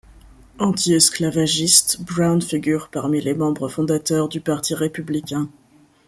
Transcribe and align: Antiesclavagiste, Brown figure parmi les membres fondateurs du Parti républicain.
Antiesclavagiste, 0.57 2.01
Brown 2.03 2.41
figure 2.41 2.89
parmi 2.89 3.21
les 3.21 3.35
membres 3.35 3.69
fondateurs 3.69 4.29
du 4.29 4.41
Parti 4.41 4.73
républicain. 4.73 5.47